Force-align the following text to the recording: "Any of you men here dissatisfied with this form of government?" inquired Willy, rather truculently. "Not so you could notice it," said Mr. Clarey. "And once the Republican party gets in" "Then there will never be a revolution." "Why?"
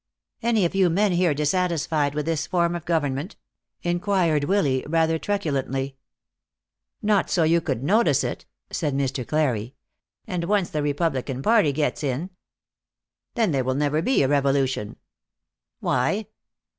"Any 0.41 0.65
of 0.65 0.73
you 0.73 0.89
men 0.89 1.11
here 1.11 1.35
dissatisfied 1.35 2.15
with 2.15 2.25
this 2.25 2.47
form 2.47 2.73
of 2.75 2.85
government?" 2.85 3.35
inquired 3.83 4.45
Willy, 4.45 4.83
rather 4.89 5.19
truculently. 5.19 5.95
"Not 7.03 7.29
so 7.29 7.43
you 7.43 7.61
could 7.61 7.83
notice 7.83 8.23
it," 8.23 8.47
said 8.71 8.95
Mr. 8.95 9.23
Clarey. 9.23 9.75
"And 10.25 10.45
once 10.45 10.71
the 10.71 10.81
Republican 10.81 11.43
party 11.43 11.71
gets 11.71 12.03
in" 12.03 12.31
"Then 13.35 13.51
there 13.51 13.63
will 13.63 13.75
never 13.75 14.01
be 14.01 14.23
a 14.23 14.27
revolution." 14.27 14.95
"Why?" 15.81 16.25